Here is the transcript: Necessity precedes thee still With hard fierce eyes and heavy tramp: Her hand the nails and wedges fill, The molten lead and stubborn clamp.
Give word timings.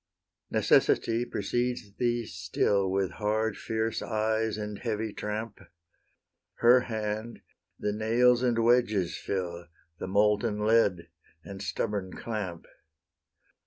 Necessity 0.49 1.25
precedes 1.25 1.93
thee 1.93 2.25
still 2.25 2.89
With 2.89 3.11
hard 3.11 3.55
fierce 3.55 4.01
eyes 4.01 4.57
and 4.57 4.79
heavy 4.79 5.13
tramp: 5.13 5.59
Her 6.55 6.79
hand 6.79 7.41
the 7.77 7.93
nails 7.93 8.41
and 8.41 8.57
wedges 8.57 9.15
fill, 9.15 9.67
The 9.99 10.07
molten 10.07 10.57
lead 10.65 11.09
and 11.43 11.61
stubborn 11.61 12.13
clamp. 12.13 12.65